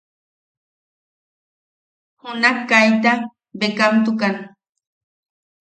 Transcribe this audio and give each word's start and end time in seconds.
Junak 2.21 2.57
kaita 2.69 3.13
bekamtuka. 3.59 4.29